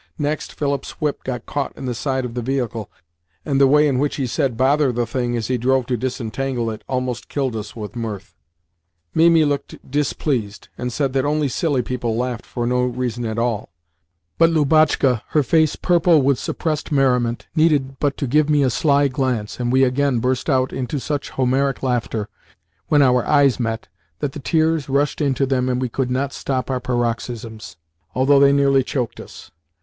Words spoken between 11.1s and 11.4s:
that